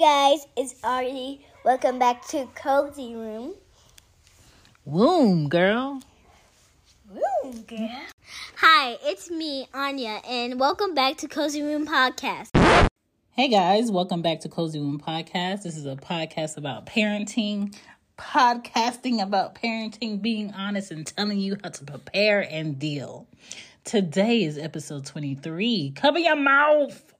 Guys, 0.00 0.46
it's 0.56 0.76
Artie. 0.82 1.44
Welcome 1.62 1.98
back 1.98 2.26
to 2.28 2.48
Cozy 2.54 3.14
Room. 3.14 3.52
Womb, 4.86 5.50
girl. 5.50 6.00
Woo, 7.12 7.52
girl. 7.66 8.00
Hi, 8.56 8.96
it's 9.02 9.30
me, 9.30 9.68
Anya, 9.74 10.22
and 10.26 10.58
welcome 10.58 10.94
back 10.94 11.18
to 11.18 11.28
Cozy 11.28 11.62
Womb 11.62 11.86
Podcast. 11.86 12.48
Hey 13.32 13.48
guys, 13.48 13.90
welcome 13.90 14.22
back 14.22 14.40
to 14.40 14.48
Cozy 14.48 14.78
Womb 14.78 15.02
Podcast. 15.06 15.64
This 15.64 15.76
is 15.76 15.84
a 15.84 15.96
podcast 15.96 16.56
about 16.56 16.86
parenting, 16.86 17.76
podcasting 18.16 19.22
about 19.22 19.54
parenting, 19.54 20.22
being 20.22 20.50
honest, 20.54 20.92
and 20.92 21.06
telling 21.06 21.38
you 21.38 21.58
how 21.62 21.68
to 21.68 21.84
prepare 21.84 22.40
and 22.50 22.78
deal. 22.78 23.26
Today 23.84 24.44
is 24.44 24.56
episode 24.56 25.04
23. 25.04 25.92
Cover 25.94 26.20
your 26.20 26.36
mouth. 26.36 27.12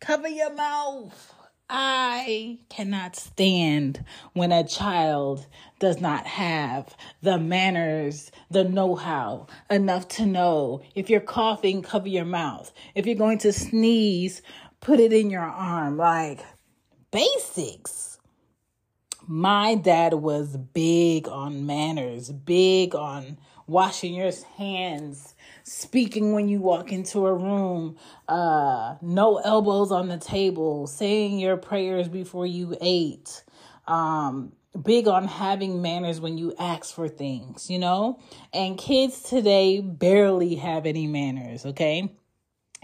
Cover 0.00 0.28
your 0.28 0.54
mouth. 0.54 1.34
I 1.68 2.58
cannot 2.68 3.16
stand 3.16 4.04
when 4.34 4.52
a 4.52 4.66
child 4.66 5.46
does 5.78 6.00
not 6.00 6.26
have 6.26 6.94
the 7.22 7.38
manners, 7.38 8.30
the 8.50 8.64
know 8.64 8.94
how, 8.94 9.46
enough 9.70 10.06
to 10.08 10.26
know 10.26 10.82
if 10.94 11.08
you're 11.08 11.20
coughing, 11.20 11.82
cover 11.82 12.08
your 12.08 12.26
mouth. 12.26 12.72
If 12.94 13.06
you're 13.06 13.14
going 13.14 13.38
to 13.38 13.52
sneeze, 13.52 14.42
put 14.80 15.00
it 15.00 15.12
in 15.12 15.30
your 15.30 15.42
arm. 15.42 15.96
Like 15.96 16.44
basics. 17.10 18.18
My 19.26 19.74
dad 19.74 20.14
was 20.14 20.58
big 20.58 21.28
on 21.28 21.64
manners, 21.64 22.30
big 22.30 22.94
on 22.94 23.38
washing 23.66 24.14
your 24.14 24.30
hands, 24.56 25.34
speaking 25.62 26.32
when 26.32 26.48
you 26.48 26.60
walk 26.60 26.92
into 26.92 27.26
a 27.26 27.34
room, 27.34 27.96
uh, 28.28 28.96
no 29.00 29.38
elbows 29.38 29.90
on 29.90 30.08
the 30.08 30.18
table, 30.18 30.86
saying 30.86 31.38
your 31.38 31.56
prayers 31.56 32.08
before 32.08 32.46
you 32.46 32.76
ate, 32.80 33.44
um, 33.86 34.52
big 34.82 35.08
on 35.08 35.26
having 35.26 35.80
manners 35.80 36.20
when 36.20 36.36
you 36.36 36.54
ask 36.58 36.94
for 36.94 37.08
things, 37.08 37.70
you 37.70 37.78
know? 37.78 38.20
And 38.52 38.76
kids 38.76 39.22
today 39.22 39.80
barely 39.80 40.56
have 40.56 40.84
any 40.86 41.06
manners, 41.06 41.64
okay? 41.64 42.12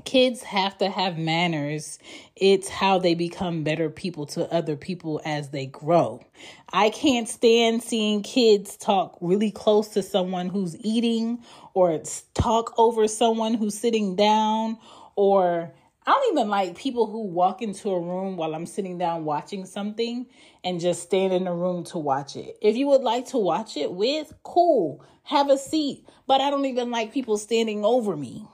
Kids 0.05 0.43
have 0.43 0.79
to 0.79 0.89
have 0.89 1.19
manners. 1.19 1.99
It's 2.37 2.69
how 2.69 2.99
they 2.99 3.15
become 3.15 3.63
better 3.63 3.91
people 3.91 4.27
to 4.27 4.53
other 4.53 4.77
people 4.77 5.21
as 5.25 5.51
they 5.51 5.67
grow. 5.67 6.25
I 6.73 6.91
can't 6.91 7.29
stand 7.29 7.83
seeing 7.83 8.23
kids 8.23 8.77
talk 8.77 9.17
really 9.21 9.51
close 9.51 9.89
to 9.91 10.03
someone 10.03 10.49
who's 10.49 10.77
eating 10.81 11.43
or 11.75 12.01
talk 12.35 12.73
over 12.79 13.09
someone 13.09 13.55
who's 13.55 13.79
sitting 13.79 14.17
down 14.17 14.79
or 15.17 15.73
I 16.07 16.13
don't 16.13 16.33
even 16.33 16.49
like 16.49 16.77
people 16.77 17.07
who 17.07 17.27
walk 17.27 17.61
into 17.61 17.91
a 17.91 18.01
room 18.01 18.37
while 18.37 18.55
I'm 18.55 18.67
sitting 18.67 18.97
down 18.99 19.25
watching 19.25 19.67
something 19.67 20.27
and 20.65 20.81
just 20.81 21.03
stand 21.03 21.33
in 21.33 21.45
the 21.45 21.53
room 21.53 21.85
to 21.85 21.99
watch 21.99 22.37
it. 22.37 22.57
If 22.63 22.77
you 22.77 22.89
would 22.89 23.03
like 23.03 23.27
to 23.29 23.39
watch 23.39 23.77
it 23.77 23.93
with, 23.93 24.33
cool, 24.43 25.05
have 25.25 25.51
a 25.51 25.59
seat. 25.59 26.09
But 26.27 26.41
I 26.41 26.51
don't 26.51 26.65
even 26.65 26.91
like 26.91 27.13
people 27.13 27.37
standing 27.37 27.85
over 27.85 28.17
me. 28.17 28.47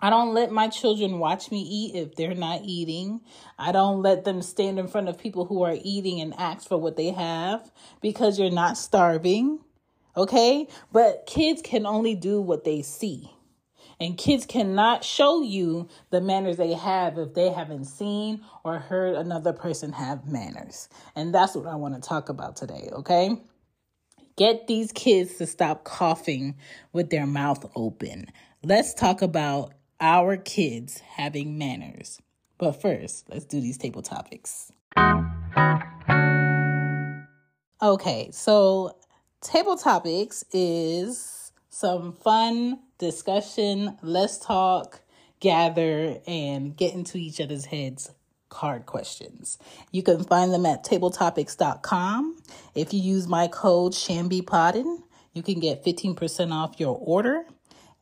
I 0.00 0.10
don't 0.10 0.34
let 0.34 0.52
my 0.52 0.68
children 0.68 1.18
watch 1.18 1.50
me 1.50 1.62
eat 1.62 1.94
if 1.94 2.16
they're 2.16 2.34
not 2.34 2.62
eating. 2.64 3.22
I 3.58 3.72
don't 3.72 4.02
let 4.02 4.24
them 4.24 4.42
stand 4.42 4.78
in 4.78 4.88
front 4.88 5.08
of 5.08 5.18
people 5.18 5.46
who 5.46 5.62
are 5.62 5.76
eating 5.82 6.20
and 6.20 6.34
ask 6.38 6.68
for 6.68 6.76
what 6.76 6.96
they 6.96 7.10
have 7.10 7.70
because 8.02 8.38
you're 8.38 8.50
not 8.50 8.76
starving. 8.76 9.60
Okay? 10.16 10.68
But 10.92 11.26
kids 11.26 11.62
can 11.62 11.86
only 11.86 12.14
do 12.14 12.40
what 12.40 12.64
they 12.64 12.82
see. 12.82 13.30
And 13.98 14.18
kids 14.18 14.44
cannot 14.44 15.04
show 15.04 15.40
you 15.40 15.88
the 16.10 16.20
manners 16.20 16.58
they 16.58 16.74
have 16.74 17.16
if 17.16 17.32
they 17.32 17.50
haven't 17.50 17.86
seen 17.86 18.42
or 18.62 18.78
heard 18.78 19.14
another 19.14 19.54
person 19.54 19.92
have 19.92 20.26
manners. 20.26 20.90
And 21.14 21.34
that's 21.34 21.54
what 21.54 21.66
I 21.66 21.76
want 21.76 21.94
to 21.94 22.06
talk 22.06 22.28
about 22.28 22.56
today, 22.56 22.90
okay? 22.92 23.40
Get 24.36 24.66
these 24.66 24.92
kids 24.92 25.36
to 25.36 25.46
stop 25.46 25.84
coughing 25.84 26.56
with 26.92 27.08
their 27.08 27.26
mouth 27.26 27.64
open. 27.74 28.26
Let's 28.62 28.92
talk 28.92 29.22
about 29.22 29.72
our 30.00 30.36
kids 30.36 31.00
having 31.00 31.58
manners. 31.58 32.20
But 32.58 32.80
first, 32.80 33.28
let's 33.28 33.44
do 33.44 33.60
these 33.60 33.78
table 33.78 34.02
topics. 34.02 34.72
Okay, 37.82 38.30
so 38.32 38.96
table 39.42 39.76
topics 39.76 40.44
is 40.52 41.52
some 41.68 42.12
fun 42.12 42.80
discussion, 42.98 43.98
let's 44.02 44.38
talk, 44.38 45.02
gather, 45.40 46.18
and 46.26 46.74
get 46.74 46.94
into 46.94 47.18
each 47.18 47.40
other's 47.40 47.66
heads 47.66 48.10
card 48.48 48.86
questions. 48.86 49.58
You 49.92 50.02
can 50.02 50.24
find 50.24 50.52
them 50.52 50.64
at 50.64 50.84
tabletopics.com. 50.84 52.38
If 52.74 52.94
you 52.94 53.00
use 53.00 53.28
my 53.28 53.48
code 53.48 53.92
ChanBePoddin, 53.92 55.02
you 55.34 55.42
can 55.42 55.60
get 55.60 55.84
15% 55.84 56.52
off 56.52 56.80
your 56.80 56.96
order. 56.98 57.44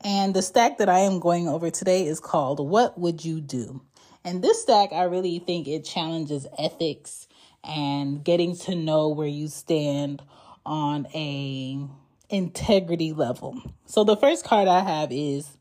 And 0.04 0.34
the 0.34 0.42
stack 0.42 0.76
that 0.78 0.90
I 0.90 0.98
am 0.98 1.18
going 1.18 1.48
over 1.48 1.70
today 1.70 2.06
is 2.06 2.20
called 2.20 2.60
What 2.60 2.98
Would 2.98 3.24
You 3.24 3.40
Do? 3.40 3.80
And 4.22 4.44
this 4.44 4.60
stack, 4.60 4.92
I 4.92 5.04
really 5.04 5.38
think 5.38 5.66
it 5.66 5.82
challenges 5.82 6.46
ethics 6.58 7.26
and 7.64 8.22
getting 8.22 8.54
to 8.58 8.74
know 8.74 9.08
where 9.08 9.26
you 9.26 9.48
stand 9.48 10.20
on 10.66 11.06
a 11.14 11.86
integrity 12.28 13.14
level. 13.14 13.62
So 13.86 14.04
the 14.04 14.16
first 14.16 14.44
card 14.44 14.68
I 14.68 14.80
have 14.80 15.10
is 15.10 15.56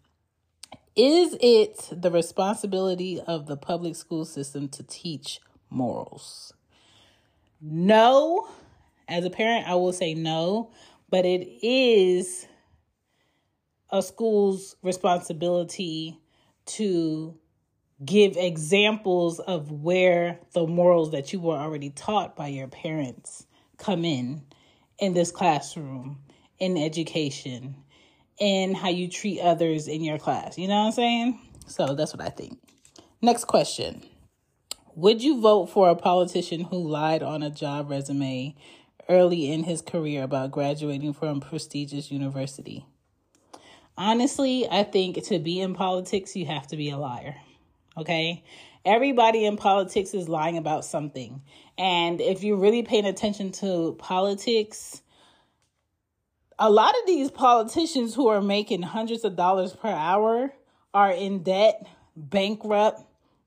is 0.96 1.36
it 1.42 1.90
the 1.92 2.12
responsibility 2.12 3.20
of 3.22 3.48
the 3.48 3.58
public 3.58 3.96
school 3.96 4.26
system 4.26 4.68
to 4.70 4.84
teach 4.84 5.40
morals? 5.70 6.54
No. 7.62 8.48
As 9.08 9.26
a 9.26 9.30
parent, 9.30 9.68
I 9.68 9.76
will 9.76 9.94
say 9.94 10.14
no, 10.14 10.70
but 11.10 11.26
it 11.26 11.66
is 11.66 12.48
a 13.94 14.02
school's 14.02 14.76
responsibility 14.82 16.18
to 16.66 17.38
give 18.04 18.36
examples 18.36 19.40
of 19.40 19.72
where 19.72 20.40
the 20.54 20.66
morals 20.66 21.12
that 21.12 21.32
you 21.32 21.40
were 21.40 21.56
already 21.56 21.92
taught 21.92 22.36
by 22.36 22.48
your 22.48 22.68
parents 22.68 23.46
come 23.78 24.04
in 24.04 24.42
in 24.98 25.14
this 25.14 25.32
classroom 25.32 26.18
in 26.58 26.76
education 26.76 27.76
in 28.40 28.74
how 28.74 28.90
you 28.90 29.08
treat 29.08 29.40
others 29.40 29.88
in 29.88 30.04
your 30.04 30.18
class. 30.18 30.58
You 30.58 30.68
know 30.68 30.80
what 30.80 30.88
i'm 30.88 30.92
saying? 30.94 31.40
So 31.68 31.94
that's 31.94 32.14
what 32.14 32.26
i 32.26 32.30
think. 32.30 32.58
Next 33.22 33.46
question. 33.46 34.02
Would 34.96 35.22
you 35.22 35.40
vote 35.40 35.68
for 35.68 35.90
a 35.90 35.96
politician 35.96 36.62
who 36.62 36.88
lied 36.90 37.22
on 37.22 37.44
a 37.44 37.52
job 37.52 37.92
resume 37.92 38.56
early 39.08 39.52
in 39.52 39.64
his 39.64 39.84
career 39.84 40.24
about 40.24 40.50
graduating 40.50 41.14
from 41.14 41.38
a 41.38 41.42
prestigious 41.42 42.12
university 42.12 42.88
honestly, 43.98 44.68
I 44.70 44.84
think 44.84 45.24
to 45.26 45.40
be 45.40 45.60
in 45.60 45.74
politics, 45.74 46.36
you 46.36 46.46
have 46.46 46.68
to 46.68 46.78
be 46.78 46.90
a 46.90 46.98
liar. 46.98 47.36
Okay? 47.98 48.44
Everybody 48.86 49.46
in 49.46 49.56
politics 49.56 50.14
is 50.14 50.28
lying 50.28 50.58
about 50.58 50.84
something. 50.84 51.42
And 51.78 52.20
if 52.20 52.44
you're 52.44 52.58
really 52.58 52.84
paying 52.84 53.06
attention 53.06 53.52
to 53.54 53.96
politics, 53.98 55.02
a 56.60 56.70
lot 56.70 56.94
of 57.02 57.08
these 57.08 57.32
politicians 57.32 58.14
who 58.14 58.28
are 58.28 58.42
making 58.42 58.82
hundreds 58.82 59.24
of 59.24 59.36
dollars 59.36 59.74
per 59.74 59.90
hour 59.90 60.54
are 60.94 61.12
in 61.12 61.44
debt, 61.44 61.88
bankrupt, 62.16 63.02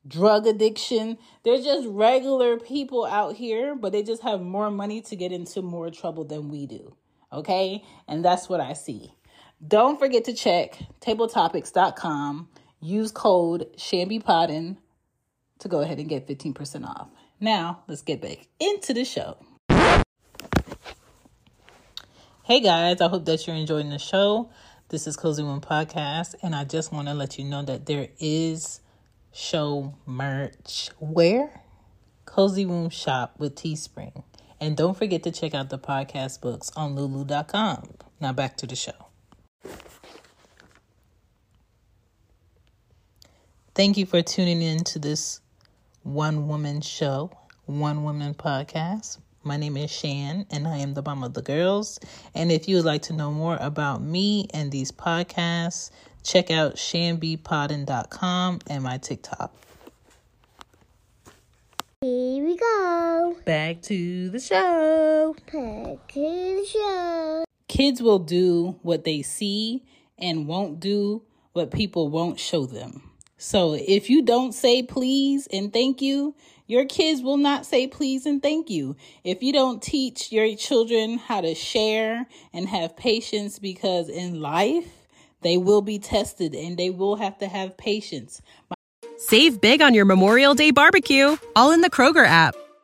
drug 0.07 0.47
addiction. 0.47 1.19
They're 1.43 1.63
just 1.63 1.87
regular 1.89 2.59
people 2.59 3.05
out 3.05 3.37
here, 3.37 3.75
but 3.75 3.93
they 3.93 4.03
just 4.03 4.23
have 4.23 4.41
more 4.41 4.71
money 4.71 5.01
to 5.03 5.17
get 5.17 5.33
into 5.33 5.63
more 5.63 5.91
trouble 5.91 6.25
than 6.25 6.49
we 6.49 6.67
do. 6.67 6.97
Okay? 7.33 7.85
And 8.09 8.25
that's 8.25 8.49
what 8.49 8.61
I 8.61 8.73
see. 8.73 9.13
Don't 9.65 9.99
forget 9.99 10.25
to 10.27 10.35
check 10.35 10.79
tabletopics.com. 11.01 12.49
Use 12.81 13.11
code 13.11 13.69
ChanBePoddin 13.77 14.77
to 15.61 15.69
go 15.69 15.81
ahead 15.81 15.99
and 15.99 16.09
get 16.09 16.27
15% 16.27 16.87
off. 16.87 17.09
Now, 17.41 17.83
let's 17.89 18.03
get 18.03 18.21
back 18.21 18.49
into 18.61 18.93
the 18.93 19.05
show. 19.05 19.39
Hey 22.45 22.61
guys, 22.61 23.01
I 23.01 23.09
hope 23.09 23.25
that 23.25 23.47
you're 23.47 23.57
enjoying 23.57 23.91
the 23.91 23.99
show. 23.99 24.51
This 24.89 25.07
is 25.09 25.17
Cozy 25.17 25.43
Womb 25.43 25.61
Podcast, 25.61 26.37
and 26.43 26.55
I 26.55 26.63
just 26.63 26.93
want 26.93 27.09
to 27.09 27.15
let 27.15 27.39
you 27.39 27.45
know 27.45 27.63
that 27.63 27.87
there 27.87 28.09
is 28.21 28.81
show 29.33 29.95
merch. 30.05 30.91
Where? 31.01 31.63
Cozy 32.25 32.67
Womb 32.67 32.91
Shop 32.91 33.35
with 33.39 33.57
Teespring. 33.57 34.23
And 34.61 34.77
don't 34.77 34.97
forget 34.97 35.23
to 35.25 35.33
check 35.33 35.55
out 35.55 35.71
the 35.71 35.79
podcast 35.79 36.41
books 36.41 36.71
on 36.77 36.95
lulu.com. 36.95 37.95
Now 38.21 38.33
back 38.33 38.57
to 38.59 38.67
the 38.67 38.77
show. 38.77 39.06
Thank 43.75 43.99
you 43.99 44.07
for 44.07 44.23
tuning 44.23 44.63
in 44.63 44.85
to 44.85 44.99
this 44.99 45.41
one 46.03 46.49
woman 46.49 46.81
show, 46.81 47.31
one 47.67 48.05
woman 48.05 48.33
podcast. 48.33 49.19
My 49.43 49.57
name 49.57 49.77
is 49.77 49.97
Chan, 49.97 50.47
and 50.51 50.67
I 50.67 50.79
am 50.79 50.95
the 50.95 51.03
mom 51.03 51.23
of 51.23 51.35
the 51.35 51.43
girls. 51.43 52.01
And 52.35 52.51
if 52.51 52.69
you 52.69 52.77
would 52.77 52.85
like 52.85 53.03
to 53.03 53.13
know 53.13 53.31
more 53.31 53.59
about 53.61 54.03
me 54.03 54.49
and 54.55 54.73
these 54.73 54.91
podcasts, 54.91 55.91
check 56.25 56.51
out 56.51 56.75
chanbepoddin.com 56.75 58.61
and 58.67 58.83
my 58.83 58.99
TikTok. 58.99 59.55
Here 62.01 62.45
we 62.45 62.57
go. 62.57 63.37
Back 63.45 63.83
to 63.83 64.31
the 64.31 64.41
show. 64.41 65.35
Back 65.53 66.09
to 66.09 66.21
the 66.21 66.67
show. 66.67 67.46
Kids 67.77 68.01
will 68.01 68.19
do 68.19 68.79
what 68.81 69.05
they 69.05 69.21
see 69.21 69.85
and 70.17 70.49
won't 70.49 70.81
do 70.81 71.21
what 71.53 71.71
people 71.71 72.09
won't 72.09 72.41
show 72.41 72.65
them. 72.65 73.11
So 73.37 73.75
if 73.75 74.09
you 74.09 74.23
don't 74.23 74.53
say 74.53 74.83
please 74.83 75.47
and 75.53 75.71
thank 75.71 76.01
you, 76.01 76.35
your 76.67 76.87
kids 76.87 77.21
will 77.21 77.37
not 77.37 77.67
say 77.67 77.87
please 77.87 78.25
and 78.25 78.43
thank 78.43 78.71
you. 78.71 78.97
If 79.25 79.43
you 79.43 79.53
don't 79.53 79.83
teach 79.83 80.33
your 80.33 80.57
children 80.57 81.19
how 81.19 81.43
to 81.43 81.55
share 81.55 82.27
and 82.55 82.67
have 82.67 82.97
patience, 82.97 83.59
because 83.59 84.09
in 84.09 84.41
life, 84.41 85.07
they 85.43 85.59
will 85.59 85.83
be 85.83 85.99
tested 85.99 86.55
and 86.55 86.79
they 86.79 86.89
will 86.89 87.17
have 87.17 87.37
to 87.41 87.47
have 87.47 87.77
patience. 87.77 88.41
Save 89.19 89.61
big 89.61 89.83
on 89.83 89.93
your 89.93 90.07
Memorial 90.07 90.55
Day 90.55 90.71
barbecue, 90.71 91.37
all 91.55 91.73
in 91.73 91.83
the 91.83 91.91
Kroger 91.91 92.27
app. 92.27 92.57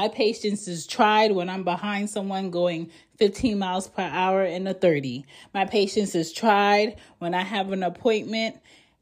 My 0.00 0.08
patience 0.08 0.66
is 0.66 0.86
tried 0.86 1.32
when 1.32 1.50
I'm 1.50 1.62
behind 1.62 2.08
someone 2.08 2.50
going 2.50 2.90
15 3.18 3.58
miles 3.58 3.86
per 3.86 4.00
hour 4.00 4.42
in 4.42 4.66
a 4.66 4.72
30. 4.72 5.26
My 5.52 5.66
patience 5.66 6.14
is 6.14 6.32
tried 6.32 6.96
when 7.18 7.34
I 7.34 7.42
have 7.42 7.70
an 7.70 7.82
appointment 7.82 8.56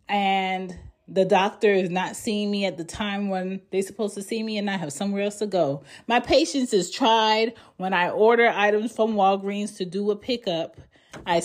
and 0.08 0.76
the 1.06 1.24
doctor 1.24 1.72
is 1.72 1.88
not 1.88 2.16
seeing 2.16 2.50
me 2.50 2.64
at 2.64 2.76
the 2.78 2.84
time 2.84 3.28
when 3.28 3.60
they're 3.70 3.82
supposed 3.82 4.16
to 4.16 4.22
see 4.22 4.42
me 4.42 4.58
and 4.58 4.68
I 4.68 4.76
have 4.76 4.92
somewhere 4.92 5.22
else 5.22 5.38
to 5.38 5.46
go. 5.46 5.84
My 6.08 6.18
patience 6.18 6.72
is 6.72 6.90
tried 6.90 7.54
when 7.76 7.94
I 7.94 8.10
order 8.10 8.48
items 8.48 8.90
from 8.90 9.14
Walgreens 9.14 9.76
to 9.76 9.84
do 9.84 10.10
a 10.10 10.16
pickup. 10.16 10.80
I, 11.24 11.40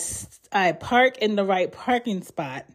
I 0.50 0.72
park 0.72 1.18
in 1.18 1.36
the 1.36 1.44
right 1.44 1.70
parking 1.70 2.22
spot 2.22 2.66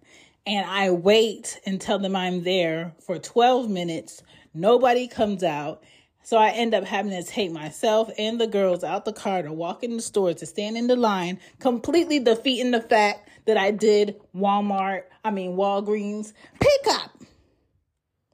and 0.48 0.66
I 0.66 0.92
wait 0.92 1.60
and 1.66 1.81
tell 1.81 2.00
them 2.00 2.16
I'm 2.16 2.44
there 2.44 2.94
for 3.06 3.20
12 3.20 3.70
minutes. 3.70 4.24
Nobody 4.54 5.10
comes 5.10 5.44
out. 5.44 5.84
So 6.21 6.38
I 6.38 6.50
end 6.50 6.74
up 6.74 6.83
having 6.83 7.12
to 7.12 7.24
take 7.24 7.51
myself 7.51 8.10
and 8.18 8.39
the 8.39 8.48
girls 8.48 8.83
out 8.83 9.06
the 9.06 9.13
car 9.13 9.42
to 9.42 9.51
walk 9.51 9.83
in 9.83 9.95
the 9.95 10.01
store 10.01 10.33
to 10.33 10.45
stand 10.45 10.77
in 10.77 10.88
the 10.88 10.95
line, 10.95 11.39
completely 11.60 12.19
defeating 12.19 12.71
the 12.71 12.81
fact 12.81 13.30
that 13.45 13.57
I 13.57 13.71
did 13.71 14.19
Walmart, 14.36 15.04
I 15.24 15.31
mean 15.31 15.56
Walgreens 15.56 16.33
pickup. 16.60 17.12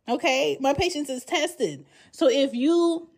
Okay, 0.07 0.57
my 0.59 0.73
patience 0.73 1.09
is 1.09 1.23
tested. 1.23 1.85
So 2.11 2.29
if 2.29 2.53
you 2.53 3.09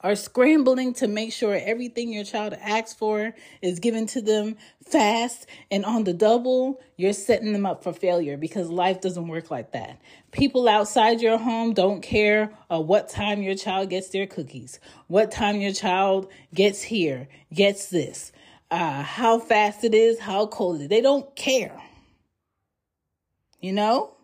are 0.00 0.14
scrambling 0.14 0.94
to 0.94 1.08
make 1.08 1.32
sure 1.32 1.54
everything 1.54 2.12
your 2.12 2.24
child 2.24 2.54
asks 2.60 2.94
for 2.94 3.34
is 3.60 3.78
given 3.80 4.06
to 4.06 4.22
them 4.22 4.56
fast 4.84 5.46
and 5.70 5.84
on 5.84 6.04
the 6.04 6.12
double, 6.12 6.80
you're 6.96 7.12
setting 7.12 7.52
them 7.52 7.66
up 7.66 7.82
for 7.82 7.92
failure 7.92 8.36
because 8.36 8.70
life 8.70 9.00
doesn't 9.00 9.28
work 9.28 9.50
like 9.50 9.72
that. 9.72 10.00
People 10.30 10.68
outside 10.68 11.20
your 11.20 11.38
home 11.38 11.74
don't 11.74 12.00
care 12.00 12.52
uh, 12.70 12.80
what 12.80 13.08
time 13.08 13.42
your 13.42 13.54
child 13.54 13.90
gets 13.90 14.08
their 14.10 14.26
cookies, 14.26 14.78
what 15.08 15.30
time 15.30 15.60
your 15.60 15.72
child 15.72 16.30
gets 16.54 16.82
here, 16.82 17.28
gets 17.52 17.88
this, 17.90 18.32
uh, 18.70 19.02
how 19.02 19.38
fast 19.38 19.84
it 19.84 19.94
is, 19.94 20.20
how 20.20 20.46
cold 20.46 20.80
it 20.80 20.84
is. 20.84 20.88
They 20.88 21.00
don't 21.00 21.34
care. 21.34 21.80
You 23.60 23.72
know? 23.72 24.14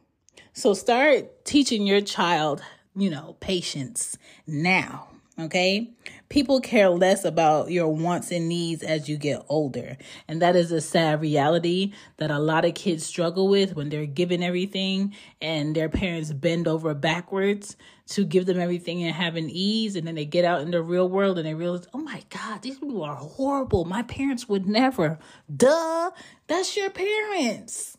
So 0.53 0.73
start 0.73 1.45
teaching 1.45 1.85
your 1.85 2.01
child, 2.01 2.63
you 2.95 3.11
know, 3.11 3.37
patience 3.41 4.17
now. 4.47 5.09
Okay. 5.37 5.91
People 6.29 6.61
care 6.61 6.89
less 6.89 7.25
about 7.25 7.71
your 7.73 7.89
wants 7.89 8.31
and 8.31 8.49
needs 8.49 8.85
as 8.85 9.09
you 9.09 9.17
get 9.17 9.45
older. 9.49 9.97
And 10.29 10.41
that 10.41 10.55
is 10.55 10.71
a 10.71 10.81
sad 10.81 11.21
reality 11.21 11.93
that 12.19 12.31
a 12.31 12.39
lot 12.39 12.65
of 12.65 12.75
kids 12.75 13.05
struggle 13.05 13.49
with 13.49 13.75
when 13.75 13.89
they're 13.89 14.07
given 14.07 14.45
everything 14.45 15.15
and 15.43 15.75
their 15.75 15.89
parents 15.89 16.33
bend 16.33 16.69
over 16.69 16.95
backwards 16.95 17.77
to 18.11 18.25
give 18.25 18.47
them 18.47 18.61
everything 18.61 19.03
and 19.03 19.13
have 19.13 19.35
an 19.35 19.51
ease. 19.51 19.97
And 19.97 20.07
then 20.07 20.15
they 20.15 20.25
get 20.25 20.45
out 20.45 20.61
in 20.61 20.71
the 20.71 20.83
real 20.83 21.09
world 21.09 21.37
and 21.37 21.47
they 21.47 21.55
realize, 21.55 21.89
oh 21.93 21.99
my 21.99 22.23
God, 22.31 22.63
these 22.63 22.79
people 22.79 23.03
are 23.03 23.17
horrible. 23.17 23.85
My 23.85 24.05
parents 24.05 24.49
would 24.49 24.67
never. 24.67 25.19
Duh. 25.55 26.13
That's 26.47 26.77
your 26.77 26.91
parents. 26.91 27.99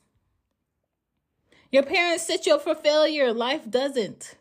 Your 1.70 1.84
parents 1.84 2.26
set 2.26 2.46
you 2.46 2.56
up 2.56 2.62
for 2.62 2.76
failure. 2.76 3.34
Life 3.34 3.70
doesn't. 3.70 4.38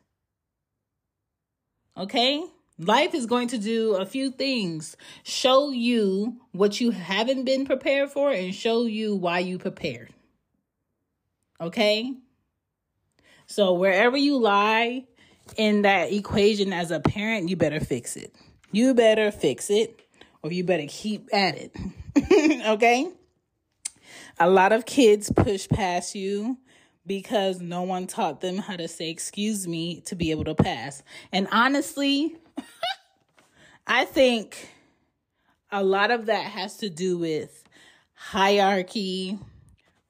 Okay? 1.97 2.45
Life 2.79 3.15
is 3.15 3.27
going 3.27 3.49
to 3.49 3.59
do 3.59 3.95
a 3.95 4.05
few 4.05 4.33
things 4.33 4.97
show 5.23 5.71
you 5.71 6.41
what 6.51 6.81
you 6.81 6.91
haven't 6.91 7.45
been 7.45 7.67
prepared 7.67 8.11
for 8.11 8.33
and 8.33 8.53
show 8.53 8.85
you 8.85 9.15
why 9.15 9.39
you 9.39 9.59
prepared. 9.59 10.13
Okay? 11.61 12.13
So, 13.47 13.75
wherever 13.75 14.17
you 14.17 14.39
lie 14.39 15.05
in 15.57 15.83
that 15.83 16.13
equation 16.13 16.73
as 16.73 16.91
a 16.91 16.99
parent, 16.99 17.49
you 17.49 17.57
better 17.57 17.79
fix 17.79 18.17
it. 18.17 18.35
You 18.73 18.93
better 18.95 19.31
fix 19.31 19.71
it 19.71 20.01
or 20.43 20.51
you 20.51 20.65
better 20.65 20.87
keep 20.89 21.29
at 21.33 21.57
it. 21.57 21.77
okay? 22.67 23.09
A 24.41 24.51
lot 24.51 24.73
of 24.73 24.85
kids 24.85 25.31
push 25.31 25.69
past 25.69 26.17
you 26.17 26.59
because 27.07 27.61
no 27.61 27.83
one 27.83 28.09
taught 28.09 28.41
them 28.41 28.59
how 28.59 28.77
to 28.77 28.89
say 28.89 29.11
excuse 29.11 29.69
me 29.69 30.01
to 30.07 30.17
be 30.17 30.33
able 30.33 30.45
to 30.45 30.55
pass. 30.55 31.05
And 31.31 31.47
honestly, 31.53 32.37
I 33.87 34.05
think 34.05 34.71
a 35.71 35.83
lot 35.83 36.11
of 36.11 36.27
that 36.27 36.47
has 36.47 36.79
to 36.79 36.89
do 36.89 37.19
with 37.19 37.65
hierarchy, 38.15 39.39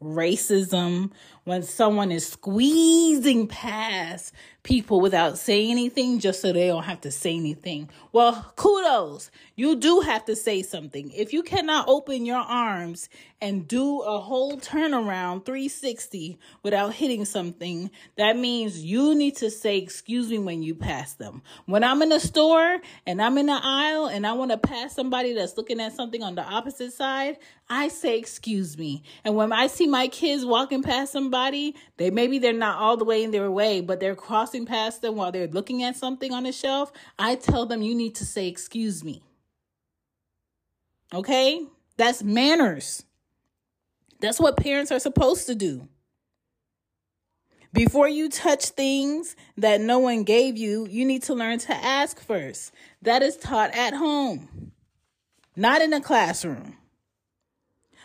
racism, 0.03 1.11
when 1.45 1.63
someone 1.63 2.11
is 2.11 2.27
squeezing 2.27 3.47
past 3.47 4.33
people 4.65 4.99
without 4.99 5.37
saying 5.37 5.71
anything 5.71 6.19
just 6.19 6.41
so 6.41 6.53
they 6.53 6.67
don't 6.67 6.85
have 6.85 7.03
to 7.03 7.11
say 7.11 7.37
anything. 7.37 7.89
Well, 8.13 8.53
kudos. 8.57 9.31
You 9.57 9.77
do 9.77 10.01
have 10.01 10.25
to 10.25 10.35
say 10.35 10.63
something. 10.63 11.11
If 11.13 11.33
you 11.33 11.43
cannot 11.43 11.87
open 11.87 12.25
your 12.25 12.39
arms 12.39 13.11
and 13.43 13.69
do 13.69 14.01
a 14.01 14.19
whole 14.19 14.57
turnaround 14.57 15.45
360 15.45 16.39
without 16.63 16.95
hitting 16.95 17.27
something, 17.27 17.91
that 18.17 18.39
means 18.39 18.83
you 18.83 19.15
need 19.15 19.37
to 19.37 19.51
say 19.51 19.77
excuse 19.77 20.31
me 20.31 20.39
when 20.39 20.63
you 20.63 20.75
pass 20.75 21.13
them. 21.13 21.43
When 21.67 21.85
I'm 21.85 22.01
in 22.01 22.11
a 22.11 22.19
store 22.19 22.79
and 23.07 23.21
I'm 23.21 23.37
in 23.37 23.47
the 23.47 23.61
aisle 23.63 24.07
and 24.07 24.27
I 24.27 24.33
want 24.33 24.51
to 24.51 24.59
pass 24.59 24.95
somebody 24.95 25.35
that's 25.35 25.59
looking 25.59 25.79
at 25.79 25.93
something 25.93 26.23
on 26.23 26.37
the 26.37 26.43
opposite 26.43 26.95
side, 26.95 27.37
I 27.69 27.89
say 27.89 28.19
excuse 28.19 28.79
me. 28.79 29.03
And 29.25 29.37
when 29.37 29.53
I 29.53 29.67
see 29.67 29.87
my 29.87 30.09
kids 30.09 30.45
walking 30.47 30.83
past 30.83 31.13
somebody, 31.13 31.34
they 31.97 32.11
maybe 32.11 32.39
they're 32.39 32.53
not 32.53 32.79
all 32.79 32.97
the 32.97 33.05
way 33.05 33.23
in 33.23 33.31
their 33.31 33.51
way, 33.51 33.81
but 33.81 34.01
they're 34.01 34.15
crossing 34.15 34.67
past 34.67 35.03
them 35.03 35.17
while 35.17 35.33
they're 35.33 35.49
looking 35.49 35.83
at 35.83 35.97
something 35.97 36.33
on 36.33 36.45
the 36.45 36.53
shelf, 36.53 36.93
I 37.19 37.35
tell 37.35 37.67
them 37.67 37.83
you 37.83 37.95
need 37.95 38.15
to 38.17 38.25
say 38.25 38.47
excuse 38.47 39.03
me. 39.03 39.23
Okay? 41.13 41.67
That's 41.97 42.23
manners. 42.23 43.05
That's 44.21 44.41
what 44.41 44.57
parents 44.57 44.91
are 44.91 45.01
supposed 45.01 45.47
to 45.47 45.55
do. 45.55 45.89
Before 47.73 48.09
you 48.09 48.29
touch 48.29 48.67
things 48.67 49.35
that 49.57 49.81
no 49.81 49.99
one 49.99 50.23
gave 50.23 50.57
you, 50.57 50.87
you 50.89 51.05
need 51.05 51.25
to 51.25 51.35
learn 51.35 51.59
to 51.59 51.75
ask 51.75 52.21
first. 52.21 52.73
That 53.03 53.23
is 53.23 53.37
taught 53.37 53.75
at 53.75 53.95
home, 53.95 54.73
not 55.57 55.83
in 55.83 55.93
a 55.93 56.01
classroom. 56.01 56.77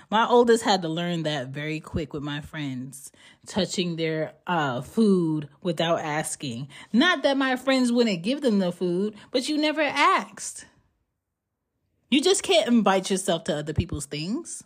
My 0.09 0.27
oldest 0.27 0.63
had 0.63 0.81
to 0.81 0.89
learn 0.89 1.23
that 1.23 1.49
very 1.49 1.79
quick 1.79 2.13
with 2.13 2.23
my 2.23 2.41
friends, 2.41 3.11
touching 3.45 3.95
their 3.95 4.33
uh, 4.47 4.81
food 4.81 5.49
without 5.61 5.99
asking. 5.99 6.67
Not 6.91 7.21
that 7.23 7.37
my 7.37 7.55
friends 7.55 7.91
wouldn't 7.91 8.23
give 8.23 8.41
them 8.41 8.57
the 8.57 8.71
food, 8.71 9.15
but 9.31 9.47
you 9.47 9.57
never 9.57 9.81
asked. 9.81 10.65
You 12.09 12.21
just 12.21 12.41
can't 12.41 12.67
invite 12.67 13.11
yourself 13.11 13.43
to 13.45 13.57
other 13.57 13.73
people's 13.73 14.07
things. 14.07 14.63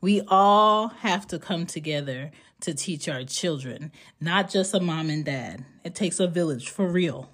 We 0.00 0.22
all 0.28 0.88
have 0.88 1.26
to 1.28 1.40
come 1.40 1.66
together 1.66 2.30
to 2.60 2.74
teach 2.74 3.08
our 3.08 3.24
children, 3.24 3.90
not 4.20 4.50
just 4.50 4.72
a 4.72 4.80
mom 4.80 5.10
and 5.10 5.24
dad. 5.24 5.64
It 5.82 5.96
takes 5.96 6.20
a 6.20 6.28
village 6.28 6.68
for 6.68 6.86
real. 6.86 7.28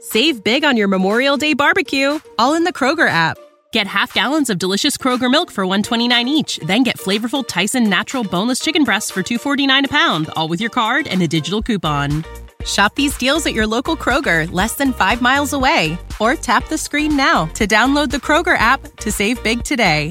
Save 0.00 0.44
big 0.44 0.64
on 0.64 0.76
your 0.76 0.88
Memorial 0.88 1.36
Day 1.36 1.54
barbecue, 1.54 2.20
all 2.38 2.54
in 2.54 2.64
the 2.64 2.72
Kroger 2.72 3.08
app. 3.08 3.38
Get 3.72 3.86
half 3.86 4.14
gallons 4.14 4.48
of 4.50 4.58
delicious 4.58 4.96
Kroger 4.96 5.30
milk 5.30 5.50
for 5.50 5.66
129 5.66 6.28
each, 6.28 6.58
then 6.58 6.82
get 6.82 6.96
flavorful 6.96 7.46
Tyson 7.46 7.90
natural 7.90 8.22
boneless 8.22 8.60
chicken 8.60 8.84
breasts 8.84 9.10
for 9.10 9.22
249 9.22 9.84
a 9.84 9.88
pound, 9.88 10.30
all 10.36 10.48
with 10.48 10.60
your 10.60 10.70
card 10.70 11.08
and 11.08 11.20
a 11.22 11.28
digital 11.28 11.60
coupon. 11.60 12.24
Shop 12.64 12.94
these 12.94 13.18
deals 13.18 13.46
at 13.46 13.52
your 13.52 13.66
local 13.66 13.96
Kroger, 13.96 14.50
less 14.50 14.74
than 14.74 14.92
5 14.92 15.20
miles 15.20 15.52
away, 15.52 15.98
or 16.20 16.34
tap 16.34 16.68
the 16.68 16.78
screen 16.78 17.16
now 17.16 17.46
to 17.54 17.66
download 17.66 18.10
the 18.10 18.16
Kroger 18.16 18.56
app 18.56 18.80
to 18.98 19.12
save 19.12 19.42
big 19.42 19.62
today. 19.64 20.10